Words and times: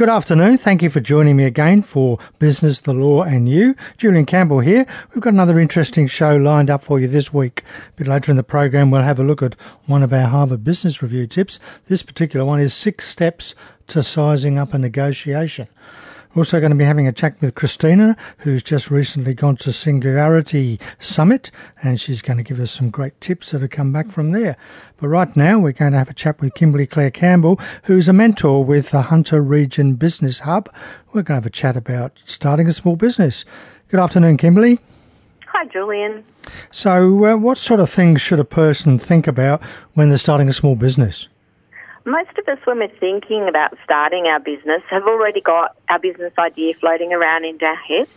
Good 0.00 0.08
afternoon. 0.08 0.56
Thank 0.56 0.82
you 0.82 0.88
for 0.88 1.00
joining 1.00 1.36
me 1.36 1.44
again 1.44 1.82
for 1.82 2.18
Business, 2.38 2.80
the 2.80 2.94
Law 2.94 3.20
and 3.20 3.46
You. 3.46 3.76
Julian 3.98 4.24
Campbell 4.24 4.60
here. 4.60 4.86
We've 5.12 5.20
got 5.20 5.34
another 5.34 5.60
interesting 5.60 6.06
show 6.06 6.36
lined 6.36 6.70
up 6.70 6.82
for 6.82 6.98
you 6.98 7.06
this 7.06 7.34
week. 7.34 7.62
A 7.90 7.92
bit 7.96 8.06
later 8.06 8.30
in 8.30 8.38
the 8.38 8.42
program, 8.42 8.90
we'll 8.90 9.02
have 9.02 9.18
a 9.20 9.22
look 9.22 9.42
at 9.42 9.60
one 9.84 10.02
of 10.02 10.10
our 10.14 10.26
Harvard 10.26 10.64
Business 10.64 11.02
Review 11.02 11.26
tips. 11.26 11.60
This 11.88 12.02
particular 12.02 12.46
one 12.46 12.60
is 12.60 12.72
six 12.72 13.08
steps 13.08 13.54
to 13.88 14.02
sizing 14.02 14.56
up 14.56 14.72
a 14.72 14.78
negotiation. 14.78 15.68
Also 16.36 16.60
going 16.60 16.70
to 16.70 16.78
be 16.78 16.84
having 16.84 17.08
a 17.08 17.12
chat 17.12 17.40
with 17.40 17.56
Christina, 17.56 18.16
who's 18.38 18.62
just 18.62 18.88
recently 18.88 19.34
gone 19.34 19.56
to 19.56 19.72
Singularity 19.72 20.78
Summit, 21.00 21.50
and 21.82 22.00
she's 22.00 22.22
going 22.22 22.36
to 22.36 22.44
give 22.44 22.60
us 22.60 22.70
some 22.70 22.88
great 22.88 23.20
tips 23.20 23.50
that 23.50 23.62
have 23.62 23.70
come 23.70 23.92
back 23.92 24.10
from 24.12 24.30
there. 24.30 24.56
But 24.98 25.08
right 25.08 25.34
now, 25.36 25.58
we're 25.58 25.72
going 25.72 25.90
to 25.90 25.98
have 25.98 26.08
a 26.08 26.14
chat 26.14 26.40
with 26.40 26.54
Kimberly 26.54 26.86
Claire 26.86 27.10
Campbell, 27.10 27.58
who's 27.82 28.08
a 28.08 28.12
mentor 28.12 28.64
with 28.64 28.90
the 28.90 29.02
Hunter 29.02 29.42
Region 29.42 29.94
Business 29.94 30.40
Hub. 30.40 30.68
We're 31.08 31.22
going 31.22 31.40
to 31.40 31.42
have 31.42 31.46
a 31.46 31.50
chat 31.50 31.76
about 31.76 32.20
starting 32.24 32.68
a 32.68 32.72
small 32.72 32.94
business. 32.94 33.44
Good 33.88 33.98
afternoon, 33.98 34.36
Kimberly. 34.36 34.78
Hi, 35.48 35.66
Julian. 35.66 36.24
So, 36.70 37.24
uh, 37.24 37.36
what 37.38 37.58
sort 37.58 37.80
of 37.80 37.90
things 37.90 38.20
should 38.20 38.38
a 38.38 38.44
person 38.44 39.00
think 39.00 39.26
about 39.26 39.60
when 39.94 40.10
they're 40.10 40.18
starting 40.18 40.48
a 40.48 40.52
small 40.52 40.76
business? 40.76 41.28
Most 42.04 42.30
of 42.38 42.48
us, 42.48 42.58
when 42.64 42.78
we're 42.78 42.88
thinking 42.88 43.46
about 43.48 43.76
starting 43.84 44.26
our 44.26 44.40
business, 44.40 44.82
have 44.90 45.04
already 45.04 45.40
got 45.42 45.76
our 45.88 45.98
business 45.98 46.32
idea 46.38 46.74
floating 46.74 47.12
around 47.12 47.44
in 47.44 47.58
our 47.62 47.76
head. 47.76 48.08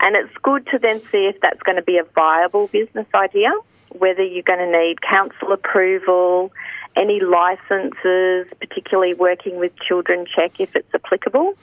And 0.00 0.16
it's 0.16 0.34
good 0.42 0.66
to 0.68 0.78
then 0.78 1.00
see 1.00 1.26
if 1.26 1.40
that's 1.40 1.62
going 1.62 1.76
to 1.76 1.82
be 1.82 1.98
a 1.98 2.04
viable 2.14 2.68
business 2.68 3.06
idea, 3.14 3.50
whether 3.90 4.22
you're 4.22 4.42
going 4.42 4.58
to 4.58 4.78
need 4.78 5.02
council 5.02 5.52
approval, 5.52 6.52
any 6.96 7.20
licenses, 7.20 8.46
particularly 8.58 9.14
working 9.14 9.58
with 9.58 9.72
children 9.80 10.26
check 10.26 10.58
if 10.58 10.74
it's 10.74 10.94
applicable, 10.94 11.54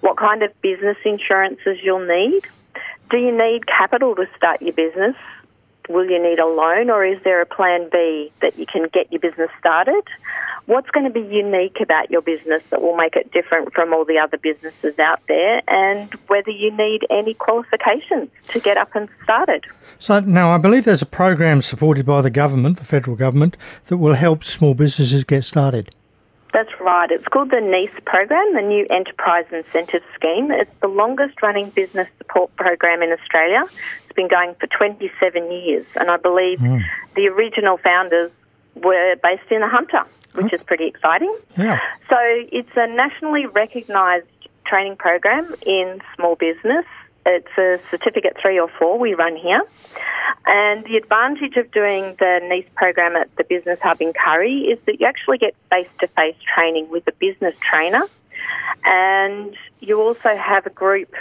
what 0.00 0.16
kind 0.16 0.42
of 0.42 0.60
business 0.60 0.96
insurances 1.04 1.78
you'll 1.82 2.06
need. 2.06 2.42
Do 3.10 3.16
you 3.18 3.36
need 3.36 3.66
capital 3.66 4.16
to 4.16 4.26
start 4.36 4.60
your 4.60 4.72
business? 4.72 5.16
Will 5.88 6.08
you 6.08 6.22
need 6.22 6.38
a 6.38 6.46
loan 6.46 6.90
or 6.90 7.04
is 7.04 7.18
there 7.24 7.40
a 7.40 7.46
plan 7.46 7.88
B 7.90 8.32
that 8.40 8.58
you 8.58 8.66
can 8.66 8.88
get 8.92 9.10
your 9.12 9.20
business 9.20 9.50
started? 9.58 10.04
what's 10.66 10.90
going 10.90 11.04
to 11.04 11.12
be 11.12 11.26
unique 11.34 11.78
about 11.80 12.10
your 12.10 12.22
business 12.22 12.62
that 12.70 12.82
will 12.82 12.96
make 12.96 13.16
it 13.16 13.32
different 13.32 13.72
from 13.72 13.92
all 13.92 14.04
the 14.04 14.18
other 14.18 14.38
businesses 14.38 14.98
out 14.98 15.20
there, 15.28 15.62
and 15.68 16.12
whether 16.28 16.50
you 16.50 16.70
need 16.70 17.06
any 17.10 17.34
qualifications 17.34 18.30
to 18.44 18.60
get 18.60 18.76
up 18.76 18.94
and 18.94 19.08
started. 19.24 19.64
So 19.98 20.20
now 20.20 20.50
I 20.50 20.58
believe 20.58 20.84
there's 20.84 21.02
a 21.02 21.06
program 21.06 21.62
supported 21.62 22.06
by 22.06 22.22
the 22.22 22.30
government, 22.30 22.78
the 22.78 22.84
federal 22.84 23.16
government, 23.16 23.56
that 23.86 23.96
will 23.96 24.14
help 24.14 24.44
small 24.44 24.74
businesses 24.74 25.24
get 25.24 25.44
started. 25.44 25.90
That's 26.52 26.70
right. 26.80 27.10
It's 27.10 27.26
called 27.28 27.50
the 27.50 27.60
NEIS 27.60 27.90
program, 28.04 28.54
the 28.54 28.60
New 28.60 28.86
Enterprise 28.90 29.46
Incentive 29.50 30.02
Scheme. 30.14 30.50
It's 30.50 30.70
the 30.80 30.88
longest 30.88 31.40
running 31.42 31.70
business 31.70 32.08
support 32.18 32.54
program 32.56 33.02
in 33.02 33.10
Australia. 33.10 33.64
It's 34.04 34.12
been 34.14 34.28
going 34.28 34.54
for 34.56 34.66
27 34.66 35.50
years, 35.50 35.86
and 35.96 36.10
I 36.10 36.18
believe 36.18 36.58
mm. 36.58 36.82
the 37.16 37.28
original 37.28 37.78
founders 37.78 38.30
were 38.74 39.16
based 39.22 39.50
in 39.50 39.60
the 39.60 39.68
Hunter 39.68 40.04
which 40.34 40.52
is 40.52 40.62
pretty 40.62 40.86
exciting. 40.86 41.34
Yeah. 41.56 41.78
So 42.08 42.16
it's 42.18 42.70
a 42.76 42.86
nationally 42.86 43.46
recognised 43.46 44.26
training 44.66 44.96
program 44.96 45.54
in 45.66 46.00
small 46.16 46.36
business. 46.36 46.86
It's 47.24 47.58
a 47.58 47.78
certificate 47.90 48.36
three 48.40 48.58
or 48.58 48.68
four 48.78 48.98
we 48.98 49.14
run 49.14 49.36
here. 49.36 49.62
And 50.44 50.84
the 50.84 50.96
advantage 50.96 51.56
of 51.56 51.70
doing 51.70 52.16
the 52.18 52.40
NEIS 52.42 52.66
program 52.74 53.14
at 53.14 53.34
the 53.36 53.44
Business 53.44 53.78
Hub 53.80 54.02
in 54.02 54.12
Kurri 54.12 54.72
is 54.72 54.78
that 54.86 55.00
you 55.00 55.06
actually 55.06 55.38
get 55.38 55.54
face 55.70 55.88
to 56.00 56.08
face 56.08 56.36
training 56.54 56.88
with 56.90 57.06
a 57.06 57.12
business 57.12 57.54
trainer. 57.60 58.02
And 58.84 59.56
you 59.80 60.00
also 60.00 60.36
have 60.36 60.66
a 60.66 60.70
group 60.70 61.14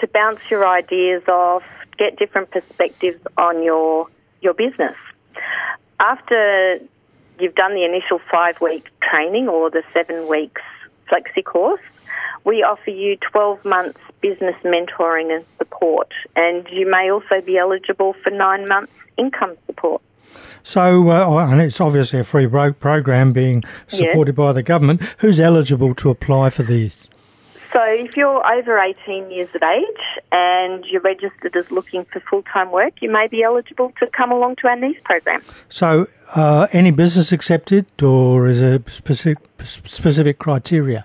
to 0.00 0.06
bounce 0.08 0.40
your 0.50 0.66
ideas 0.66 1.22
off, 1.28 1.62
get 1.98 2.18
different 2.18 2.50
perspectives 2.50 3.20
on 3.36 3.62
your, 3.62 4.08
your 4.40 4.54
business. 4.54 4.96
After 6.00 6.78
you've 7.38 7.54
done 7.54 7.74
the 7.74 7.84
initial 7.84 8.20
five 8.30 8.60
week 8.60 8.86
training 9.02 9.48
or 9.48 9.70
the 9.70 9.82
seven 9.92 10.28
weeks 10.28 10.62
flexi 11.10 11.44
course, 11.44 11.80
we 12.44 12.62
offer 12.62 12.90
you 12.90 13.16
12 13.16 13.64
months 13.64 13.98
business 14.20 14.56
mentoring 14.64 15.34
and 15.34 15.44
support, 15.58 16.12
and 16.36 16.66
you 16.70 16.90
may 16.90 17.10
also 17.10 17.40
be 17.40 17.58
eligible 17.58 18.14
for 18.22 18.30
nine 18.30 18.68
months 18.68 18.92
income 19.16 19.56
support. 19.66 20.02
So, 20.62 21.10
uh, 21.10 21.46
and 21.50 21.60
it's 21.60 21.80
obviously 21.80 22.20
a 22.20 22.24
free 22.24 22.46
program 22.46 23.32
being 23.32 23.62
supported 23.86 24.34
by 24.34 24.52
the 24.52 24.62
government. 24.62 25.02
Who's 25.18 25.38
eligible 25.38 25.94
to 25.96 26.10
apply 26.10 26.50
for 26.50 26.62
these? 26.62 26.96
So, 27.74 27.82
if 27.82 28.16
you're 28.16 28.40
over 28.46 28.78
18 28.78 29.32
years 29.32 29.48
of 29.52 29.60
age 29.64 30.22
and 30.30 30.84
you're 30.84 31.00
registered 31.00 31.56
as 31.56 31.72
looking 31.72 32.04
for 32.04 32.20
full 32.20 32.44
time 32.44 32.70
work, 32.70 33.02
you 33.02 33.10
may 33.10 33.26
be 33.26 33.42
eligible 33.42 33.92
to 33.98 34.06
come 34.16 34.30
along 34.30 34.56
to 34.60 34.68
our 34.68 34.76
NEIS 34.76 34.94
program. 35.02 35.42
So, 35.68 36.06
uh, 36.36 36.68
any 36.72 36.92
business 36.92 37.32
accepted, 37.32 37.86
or 38.00 38.46
is 38.46 38.62
it 38.62 38.88
specific, 38.88 39.38
specific 39.64 40.38
criteria? 40.38 41.04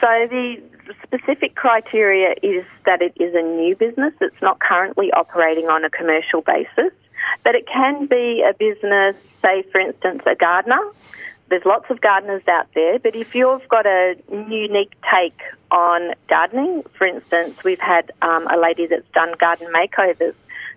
So, 0.00 0.28
the 0.30 0.62
specific 1.02 1.56
criteria 1.56 2.36
is 2.44 2.64
that 2.86 3.02
it 3.02 3.12
is 3.16 3.34
a 3.34 3.42
new 3.42 3.74
business. 3.74 4.14
It's 4.20 4.40
not 4.40 4.60
currently 4.60 5.10
operating 5.10 5.66
on 5.66 5.84
a 5.84 5.90
commercial 5.90 6.42
basis, 6.42 6.92
but 7.42 7.56
it 7.56 7.66
can 7.66 8.06
be 8.06 8.44
a 8.48 8.54
business, 8.54 9.16
say, 9.42 9.64
for 9.72 9.80
instance, 9.80 10.22
a 10.26 10.36
gardener 10.36 10.80
there's 11.52 11.66
lots 11.66 11.84
of 11.90 12.00
gardeners 12.00 12.42
out 12.48 12.66
there, 12.74 12.98
but 12.98 13.14
if 13.14 13.34
you've 13.34 13.68
got 13.68 13.84
a 13.84 14.16
unique 14.30 14.94
take 15.12 15.38
on 15.70 16.14
gardening, 16.26 16.82
for 16.96 17.06
instance, 17.06 17.62
we've 17.62 17.78
had 17.78 18.10
um, 18.22 18.46
a 18.46 18.56
lady 18.56 18.86
that's 18.86 19.06
done 19.12 19.34
garden 19.38 19.70
makeovers. 19.70 20.34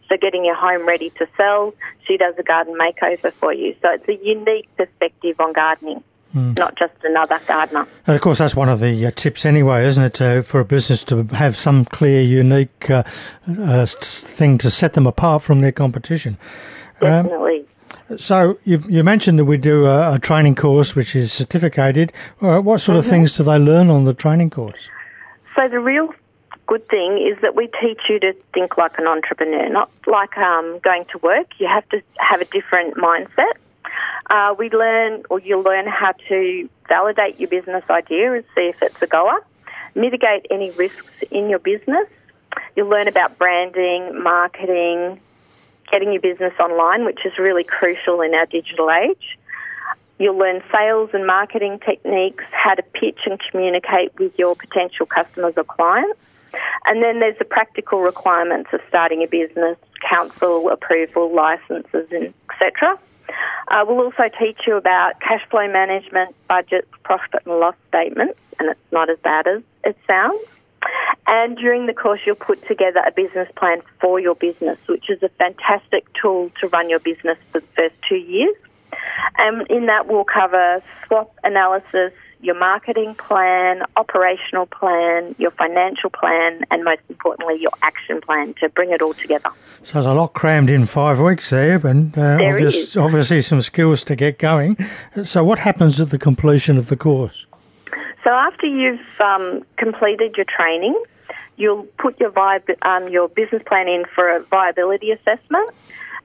So 0.09 0.17
getting 0.17 0.43
your 0.43 0.55
home 0.55 0.85
ready 0.85 1.11
to 1.11 1.29
sell, 1.37 1.73
she 2.05 2.17
does 2.17 2.35
a 2.37 2.43
garden 2.43 2.75
makeover 2.77 3.31
for 3.31 3.53
you. 3.53 3.73
So 3.81 3.89
it's 3.89 4.07
a 4.09 4.21
unique 4.21 4.67
perspective 4.75 5.39
on 5.39 5.53
gardening. 5.53 6.03
Mm. 6.35 6.59
Not 6.59 6.77
just 6.77 6.93
another 7.05 7.39
gardener. 7.47 7.87
And 8.05 8.17
of 8.17 8.21
course, 8.21 8.39
that's 8.39 8.57
one 8.57 8.67
of 8.67 8.81
the 8.81 9.05
uh, 9.05 9.11
tips 9.11 9.45
anyway, 9.45 9.85
isn't 9.85 10.03
it, 10.03 10.21
uh, 10.21 10.41
for 10.41 10.59
a 10.59 10.65
business 10.65 11.05
to 11.05 11.23
have 11.27 11.55
some 11.55 11.85
clear, 11.85 12.21
unique 12.21 12.89
uh, 12.89 13.03
uh 13.47 13.85
thing 13.85 14.57
to 14.57 14.69
set 14.69 14.91
them 14.91 15.07
apart 15.07 15.41
from 15.41 15.61
their 15.61 15.71
competition. 15.71 16.37
Um, 16.99 17.23
Definitely. 17.23 17.59
Um, 17.59 17.65
so 18.17 18.57
you, 18.65 18.83
you 18.87 19.03
mentioned 19.03 19.39
that 19.39 19.45
we 19.45 19.57
do 19.57 19.85
a, 19.85 20.15
a 20.15 20.19
training 20.19 20.55
course 20.55 20.95
which 20.95 21.15
is 21.15 21.33
certificated. 21.33 22.13
Uh, 22.41 22.59
what 22.59 22.79
sort 22.79 22.97
of 22.97 23.03
mm-hmm. 23.03 23.11
things 23.11 23.37
do 23.37 23.43
they 23.43 23.57
learn 23.57 23.89
on 23.89 24.05
the 24.05 24.13
training 24.13 24.49
course? 24.49 24.89
So 25.55 25.67
the 25.67 25.79
real 25.79 26.13
good 26.67 26.87
thing 26.87 27.17
is 27.17 27.39
that 27.41 27.55
we 27.55 27.69
teach 27.81 28.01
you 28.09 28.19
to 28.19 28.33
think 28.53 28.77
like 28.77 28.97
an 28.97 29.07
entrepreneur, 29.07 29.69
not 29.69 29.89
like 30.07 30.37
um, 30.37 30.79
going 30.83 31.05
to 31.05 31.17
work. 31.19 31.47
You 31.57 31.67
have 31.67 31.87
to 31.89 32.01
have 32.17 32.41
a 32.41 32.45
different 32.45 32.95
mindset. 32.95 33.53
Uh, 34.29 34.55
we 34.57 34.69
learn, 34.69 35.23
or 35.29 35.39
you'll 35.39 35.61
learn 35.61 35.87
how 35.87 36.13
to 36.27 36.69
validate 36.87 37.39
your 37.39 37.49
business 37.49 37.83
idea 37.89 38.33
and 38.33 38.43
see 38.55 38.67
if 38.67 38.81
it's 38.81 39.01
a 39.01 39.07
goer, 39.07 39.43
mitigate 39.93 40.45
any 40.49 40.71
risks 40.71 41.23
in 41.31 41.49
your 41.49 41.59
business. 41.59 42.07
You'll 42.75 42.89
learn 42.89 43.07
about 43.07 43.37
branding, 43.37 44.21
marketing, 44.21 45.19
getting 45.95 46.11
your 46.11 46.21
business 46.21 46.53
online, 46.59 47.05
which 47.05 47.25
is 47.25 47.31
really 47.39 47.63
crucial 47.63 48.19
in 48.19 48.33
our 48.33 48.45
digital 48.47 48.91
age. 48.91 49.37
You'll 50.19 50.37
learn 50.37 50.61
sales 50.69 51.11
and 51.13 51.25
marketing 51.25 51.79
techniques, 51.79 52.43
how 52.51 52.73
to 52.73 52.83
pitch 52.83 53.19
and 53.25 53.39
communicate 53.49 54.11
with 54.19 54.37
your 54.37 54.57
potential 54.57 55.05
customers 55.05 55.53
or 55.55 55.63
clients. 55.63 56.19
And 56.85 57.01
then 57.01 57.21
there's 57.21 57.37
the 57.37 57.45
practical 57.45 58.01
requirements 58.01 58.71
of 58.73 58.81
starting 58.89 59.23
a 59.23 59.27
business, 59.27 59.77
council 60.09 60.69
approval, 60.69 61.33
licenses, 61.33 62.11
etc. 62.11 62.99
Uh, 63.69 63.85
we'll 63.87 64.01
also 64.01 64.23
teach 64.37 64.59
you 64.67 64.75
about 64.75 65.21
cash 65.21 65.47
flow 65.49 65.71
management, 65.71 66.35
budgets, 66.49 66.89
profit 67.03 67.41
and 67.45 67.57
loss 67.57 67.75
statements, 67.87 68.37
and 68.59 68.69
it's 68.69 68.91
not 68.91 69.09
as 69.09 69.17
bad 69.19 69.47
as 69.47 69.63
it 69.85 69.97
sounds. 70.05 70.41
And 71.27 71.57
during 71.57 71.87
the 71.87 71.93
course, 71.93 72.21
you'll 72.25 72.35
put 72.35 72.65
together 72.67 73.01
a 73.05 73.11
business 73.11 73.49
plan 73.55 73.81
for 73.99 74.19
your 74.19 74.35
business, 74.35 74.77
which 74.87 75.09
is 75.09 75.21
a 75.23 75.29
fantastic 75.29 76.05
tool 76.13 76.51
to 76.61 76.67
run 76.67 76.89
your 76.89 76.99
business 76.99 77.37
for 77.51 77.61
the 77.61 77.67
first 77.75 77.95
two 78.07 78.15
years. 78.15 78.55
And 79.37 79.65
in 79.67 79.87
that, 79.87 80.07
we'll 80.07 80.23
cover 80.23 80.83
SWOT 81.07 81.31
analysis, 81.43 82.13
your 82.41 82.55
marketing 82.55 83.15
plan, 83.15 83.81
operational 83.97 84.67
plan, 84.67 85.35
your 85.39 85.51
financial 85.51 86.09
plan, 86.09 86.61
and 86.69 86.83
most 86.83 87.01
importantly, 87.09 87.59
your 87.59 87.71
action 87.81 88.21
plan 88.21 88.53
to 88.59 88.69
bring 88.69 88.91
it 88.91 89.01
all 89.01 89.13
together. 89.15 89.49
So 89.81 89.93
there's 89.93 90.05
a 90.05 90.13
lot 90.13 90.33
crammed 90.33 90.69
in 90.69 90.85
five 90.85 91.19
weeks 91.19 91.49
there, 91.49 91.85
and 91.87 92.15
uh, 92.17 92.37
there 92.37 92.53
obvious, 92.53 92.95
obviously 92.95 93.41
some 93.41 93.61
skills 93.61 94.03
to 94.05 94.15
get 94.15 94.37
going. 94.37 94.77
So, 95.23 95.43
what 95.43 95.59
happens 95.59 95.99
at 95.99 96.11
the 96.11 96.19
completion 96.19 96.77
of 96.77 96.87
the 96.87 96.97
course? 96.97 97.47
So 98.25 98.31
after 98.31 98.65
you've 98.65 98.99
um, 99.23 99.61
completed 99.77 100.33
your 100.35 100.47
training, 100.49 100.99
you'll 101.57 101.85
put 101.99 102.19
your 102.19 102.33
um, 102.81 103.07
your 103.07 103.29
business 103.29 103.61
plan 103.67 103.87
in 103.87 104.03
for 104.15 104.35
a 104.35 104.43
viability 104.49 105.11
assessment, 105.11 105.69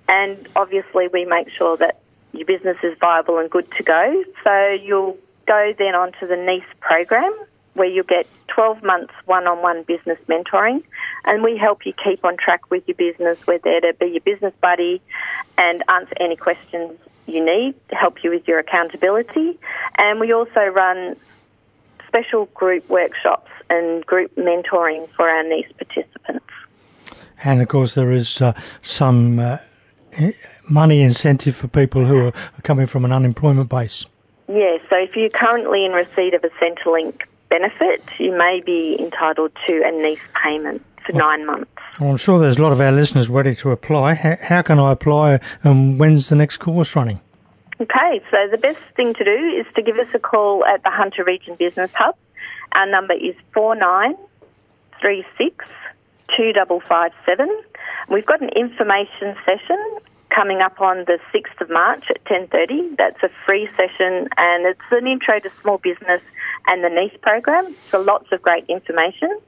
and 0.08 0.48
obviously 0.56 1.08
we 1.12 1.26
make 1.26 1.48
sure 1.56 1.76
that 1.76 2.00
your 2.32 2.46
business 2.46 2.78
is 2.82 2.96
viable 3.00 3.38
and 3.38 3.50
good 3.50 3.66
to 3.76 3.82
go. 3.82 4.24
So 4.42 4.76
you'll 4.82 5.18
go 5.46 5.74
then 5.78 5.94
onto 5.94 6.26
the 6.26 6.36
NEIS 6.36 6.64
program, 6.80 7.34
where 7.74 7.88
you'll 7.88 8.04
get 8.04 8.30
12 8.48 8.82
months 8.82 9.12
one-on-one 9.26 9.84
business 9.86 10.18
mentoring 10.28 10.82
and 11.24 11.42
we 11.42 11.56
help 11.56 11.86
you 11.86 11.92
keep 12.02 12.24
on 12.24 12.36
track 12.36 12.70
with 12.70 12.82
your 12.86 12.96
business. 12.96 13.38
We're 13.46 13.60
there 13.62 13.80
to 13.80 13.92
be 13.98 14.06
your 14.06 14.20
business 14.20 14.54
buddy 14.60 15.02
and 15.58 15.84
answer 15.88 16.14
any 16.18 16.36
questions 16.36 16.98
you 17.26 17.44
need 17.44 17.74
help 17.92 18.24
you 18.24 18.30
with 18.30 18.48
your 18.48 18.58
accountability. 18.58 19.58
And 19.98 20.18
we 20.18 20.32
also 20.32 20.60
run 20.74 21.16
special 22.10 22.46
group 22.46 22.88
workshops 22.88 23.50
and 23.68 24.04
group 24.04 24.34
mentoring 24.34 25.08
for 25.10 25.28
our 25.28 25.44
NEIS 25.44 25.70
participants. 25.78 26.44
And 27.44 27.62
of 27.62 27.68
course, 27.68 27.94
there 27.94 28.10
is 28.10 28.42
uh, 28.42 28.52
some 28.82 29.38
uh, 29.38 29.58
money 30.68 31.02
incentive 31.02 31.54
for 31.54 31.68
people 31.68 32.04
who 32.04 32.26
are 32.26 32.32
coming 32.64 32.88
from 32.88 33.04
an 33.04 33.12
unemployment 33.12 33.70
base. 33.70 34.06
Yes, 34.48 34.80
so 34.90 34.96
if 34.96 35.14
you're 35.14 35.30
currently 35.30 35.84
in 35.84 35.92
receipt 35.92 36.34
of 36.34 36.42
a 36.42 36.50
Centrelink 36.60 37.22
benefit, 37.48 38.02
you 38.18 38.36
may 38.36 38.60
be 38.66 38.96
entitled 38.98 39.52
to 39.68 39.82
a 39.86 39.92
NEIS 39.92 40.18
payment 40.42 40.84
for 41.06 41.12
well, 41.12 41.28
nine 41.28 41.46
months. 41.46 41.70
Well, 42.00 42.10
I'm 42.10 42.16
sure 42.16 42.40
there's 42.40 42.58
a 42.58 42.62
lot 42.62 42.72
of 42.72 42.80
our 42.80 42.92
listeners 42.92 43.28
ready 43.28 43.54
to 43.56 43.70
apply. 43.70 44.14
How, 44.14 44.36
how 44.40 44.62
can 44.62 44.80
I 44.80 44.90
apply 44.90 45.38
and 45.62 46.00
when's 46.00 46.28
the 46.28 46.36
next 46.36 46.56
course 46.56 46.96
running? 46.96 47.20
Okay, 47.80 48.20
so 48.30 48.36
the 48.50 48.58
best 48.58 48.80
thing 48.94 49.14
to 49.14 49.24
do 49.24 49.58
is 49.58 49.64
to 49.74 49.80
give 49.80 49.96
us 49.96 50.08
a 50.12 50.18
call 50.18 50.66
at 50.66 50.82
the 50.82 50.90
Hunter 50.90 51.24
Region 51.24 51.54
Business 51.54 51.90
Hub. 51.94 52.14
Our 52.72 52.84
number 52.84 53.14
is 53.14 53.34
4936 53.54 55.64
2557. 56.36 57.62
We've 58.10 58.26
got 58.26 58.42
an 58.42 58.50
information 58.50 59.34
session 59.46 59.78
coming 60.28 60.60
up 60.60 60.82
on 60.82 61.06
the 61.06 61.18
6th 61.32 61.58
of 61.62 61.70
March 61.70 62.10
at 62.10 62.22
10.30. 62.24 62.98
That's 62.98 63.22
a 63.22 63.30
free 63.46 63.66
session 63.76 64.28
and 64.36 64.66
it's 64.66 64.82
an 64.90 65.06
intro 65.06 65.40
to 65.40 65.50
small 65.62 65.78
business 65.78 66.20
and 66.66 66.84
the 66.84 66.90
NEIS 66.90 67.16
program. 67.22 67.74
So 67.90 68.02
lots 68.02 68.30
of 68.30 68.42
great 68.42 68.66
information. 68.68 69.40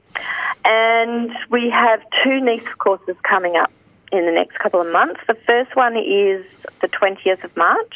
And 0.65 1.29
we 1.51 1.69
have 1.69 2.01
two 2.23 2.41
NEIS 2.41 2.65
courses 2.79 3.15
coming 3.21 3.57
up 3.57 3.71
in 4.11 4.25
the 4.25 4.31
next 4.31 4.57
couple 4.57 4.81
of 4.81 4.91
months. 4.91 5.21
The 5.27 5.37
first 5.45 5.75
one 5.75 5.95
is 5.97 6.43
the 6.81 6.87
20th 6.87 7.43
of 7.43 7.55
March 7.55 7.93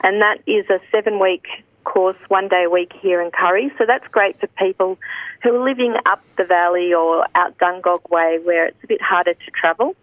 and 0.00 0.20
that 0.20 0.38
is 0.46 0.68
a 0.70 0.80
seven 0.90 1.18
week 1.20 1.46
course, 1.84 2.16
one 2.28 2.48
day 2.48 2.64
a 2.64 2.70
week 2.70 2.92
here 3.00 3.20
in 3.20 3.30
Kurri. 3.30 3.76
So 3.78 3.84
that's 3.86 4.06
great 4.08 4.38
for 4.40 4.46
people 4.46 4.98
who 5.42 5.54
are 5.54 5.64
living 5.64 5.94
up 6.06 6.22
the 6.36 6.44
valley 6.44 6.94
or 6.94 7.26
out 7.34 7.58
Dungog 7.58 8.08
Way 8.10 8.38
where 8.42 8.66
it's 8.66 8.82
a 8.84 8.86
bit 8.86 9.02
harder 9.02 9.34
to 9.34 9.50
travel. 9.50 9.96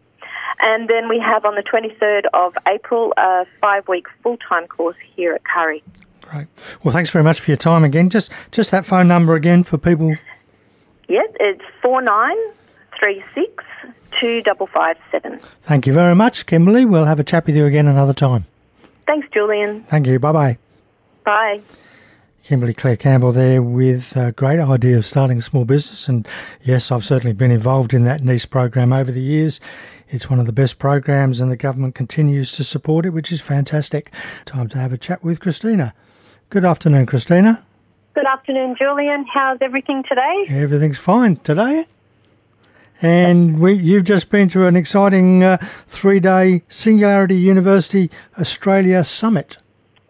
And 0.60 0.90
then 0.90 1.08
we 1.08 1.20
have 1.20 1.46
on 1.46 1.56
the 1.56 1.64
23rd 1.64 2.26
of 2.34 2.58
April 2.68 3.14
a 3.18 3.46
five 3.62 3.88
week 3.88 4.08
full 4.22 4.38
time 4.38 4.68
course 4.68 4.98
here 5.16 5.34
at 5.34 5.44
Kurri. 5.44 5.82
Great. 6.22 6.48
Well, 6.84 6.94
thanks 6.94 7.10
very 7.10 7.24
much 7.24 7.40
for 7.40 7.50
your 7.52 7.58
time 7.58 7.84
again. 7.84 8.10
Just 8.10 8.32
just 8.52 8.72
that 8.72 8.86
phone 8.86 9.08
number 9.08 9.36
again 9.36 9.64
for 9.64 9.78
people. 9.78 10.16
Yes, 11.08 11.30
it's 11.40 11.64
4936 11.82 13.64
2557. 14.12 15.40
Thank 15.64 15.88
you 15.88 15.94
very 15.94 16.14
much, 16.16 16.46
Kimberly. 16.46 16.86
We'll 16.86 17.06
have 17.06 17.20
a 17.20 17.24
chat 17.24 17.46
with 17.46 17.56
you 17.56 17.66
again 17.66 17.88
another 17.88 18.14
time. 18.14 18.46
Thanks, 19.10 19.28
Julian. 19.34 19.82
Thank 19.86 20.06
you. 20.06 20.20
Bye 20.20 20.32
bye. 20.32 20.58
Bye. 21.26 21.62
Kimberly 22.44 22.76
Claire 22.76 22.96
Campbell 22.96 23.32
there 23.32 23.60
with 23.60 24.16
a 24.16 24.34
great 24.34 24.60
idea 24.60 24.98
of 24.98 25.06
starting 25.06 25.40
a 25.40 25.42
small 25.42 25.66
business. 25.66 26.08
And 26.08 26.28
yes, 26.62 26.92
I've 26.92 27.04
certainly 27.04 27.34
been 27.34 27.50
involved 27.50 27.92
in 27.92 28.04
that 28.04 28.24
NEIS 28.24 28.46
program 28.46 28.94
over 28.94 29.12
the 29.12 29.20
years. 29.20 29.60
It's 30.10 30.30
one 30.30 30.40
of 30.40 30.46
the 30.46 30.54
best 30.54 30.78
programs 30.78 31.40
and 31.40 31.50
the 31.50 31.58
government 31.58 31.96
continues 31.96 32.52
to 32.52 32.64
support 32.64 33.04
it, 33.04 33.10
which 33.10 33.32
is 33.32 33.42
fantastic. 33.42 34.14
Time 34.46 34.70
to 34.70 34.78
have 34.78 34.94
a 34.94 34.98
chat 34.98 35.24
with 35.24 35.40
Christina. 35.40 35.96
Good 36.52 36.64
afternoon, 36.64 37.08
Christina. 37.08 37.66
Good 38.14 38.28
afternoon, 38.28 38.76
Julian. 38.78 39.26
How's 39.34 39.58
everything 39.60 40.04
today? 40.08 40.46
Everything's 40.50 41.00
fine 41.00 41.38
today. 41.38 41.86
And 43.02 43.60
we, 43.60 43.74
you've 43.74 44.04
just 44.04 44.30
been 44.30 44.50
to 44.50 44.66
an 44.66 44.76
exciting 44.76 45.44
uh, 45.44 45.58
three 45.88 46.20
day 46.20 46.64
Singularity 46.68 47.36
University 47.36 48.12
Australia 48.38 49.04
Summit. 49.04 49.58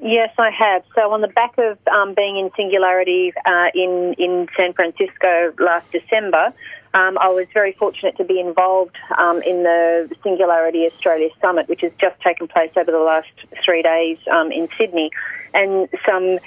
Yes, 0.01 0.33
I 0.37 0.49
have. 0.49 0.83
So, 0.95 1.11
on 1.11 1.21
the 1.21 1.27
back 1.27 1.57
of 1.57 1.77
um, 1.87 2.13
being 2.13 2.37
in 2.37 2.49
Singularity 2.55 3.33
uh, 3.45 3.67
in, 3.75 4.15
in 4.17 4.47
San 4.55 4.73
Francisco 4.73 5.53
last 5.59 5.91
December, 5.91 6.53
um, 6.93 7.17
I 7.19 7.29
was 7.29 7.47
very 7.53 7.73
fortunate 7.73 8.17
to 8.17 8.23
be 8.23 8.39
involved 8.39 8.95
um, 9.17 9.41
in 9.43 9.63
the 9.63 10.09
Singularity 10.23 10.87
Australia 10.87 11.29
Summit, 11.41 11.67
which 11.67 11.81
has 11.81 11.91
just 11.99 12.19
taken 12.21 12.47
place 12.47 12.71
over 12.75 12.91
the 12.91 12.99
last 12.99 13.29
three 13.63 13.83
days 13.83 14.17
um, 14.31 14.51
in 14.51 14.69
Sydney, 14.77 15.11
and 15.53 15.87
some 16.05 16.39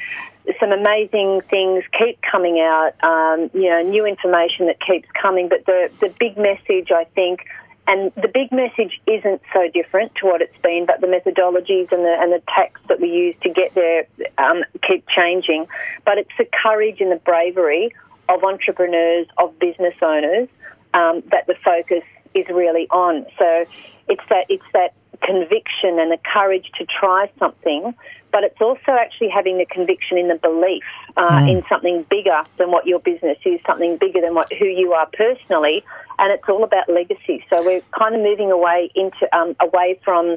some 0.59 0.73
amazing 0.73 1.41
things 1.43 1.85
keep 1.97 2.21
coming 2.23 2.61
out. 2.61 2.93
Um, 3.03 3.50
you 3.55 3.71
know, 3.71 3.83
new 3.83 4.06
information 4.06 4.67
that 4.67 4.81
keeps 4.81 5.09
coming, 5.21 5.49
but 5.49 5.65
the 5.67 5.91
the 6.00 6.09
big 6.19 6.37
message 6.37 6.91
I 6.91 7.05
think. 7.15 7.44
And 7.85 8.12
the 8.15 8.29
big 8.29 8.53
message 8.53 9.00
isn't 9.09 9.43
so 9.53 9.69
different 9.69 10.15
to 10.17 10.27
what 10.27 10.41
it's 10.41 10.56
been, 10.62 10.87
but 10.87 11.00
the 11.00 11.09
methodologies 11.09 11.91
and 11.91 12.05
the 12.05 12.17
and 12.21 12.33
the 12.33 12.41
tactics 12.47 12.81
that 12.89 13.00
we 13.00 13.11
use 13.11 13.35
to 13.43 13.50
get 13.50 13.75
there 13.75 14.06
um, 14.39 14.62
keep 14.87 15.09
changing. 15.09 15.67
But 16.05 16.19
it's 16.19 16.31
the 16.39 16.47
courage 16.62 17.00
and 17.00 17.11
the 17.11 17.17
bravery 17.17 17.93
of 18.29 18.44
entrepreneurs, 18.44 19.27
of 19.37 19.59
business 19.59 19.94
owners, 20.00 20.49
um, 20.94 21.23
that 21.33 21.49
the 21.49 21.56
focus 21.65 22.05
is 22.35 22.47
really 22.49 22.87
on. 22.91 23.27
So 23.37 23.67
it's 24.09 24.23
that 24.29 24.47
it's 24.49 24.65
that 24.73 24.94
conviction 25.21 25.99
and 25.99 26.11
the 26.11 26.19
courage 26.33 26.71
to 26.79 26.87
try 26.87 27.31
something, 27.39 27.94
but 28.32 28.44
it's 28.44 28.61
also 28.61 28.93
actually 28.93 29.29
having 29.29 29.58
the 29.58 29.67
conviction 29.67 30.19
in 30.19 30.29
the 30.29 30.37
belief 30.37 30.82
uh, 31.17 31.40
mm. 31.40 31.50
in 31.50 31.62
something 31.69 32.05
bigger 32.11 32.43
than 32.56 32.70
what 32.70 32.87
your 32.87 32.99
business 32.99 33.38
is, 33.44 33.61
something 33.67 33.99
bigger 33.99 34.20
than 34.20 34.34
what 34.34 34.52
who 34.52 34.64
you 34.64 34.93
are 34.94 35.08
personally, 35.12 35.84
and 36.19 36.32
it's 36.32 36.49
all 36.49 36.64
about 36.64 36.88
legacy. 36.88 37.44
So 37.52 37.64
we're 37.64 37.82
kind 37.96 38.14
of 38.14 38.23
moving 38.23 38.50
away 38.50 38.90
into 38.94 39.29
um, 39.37 39.55
away 39.61 40.00
from 40.02 40.37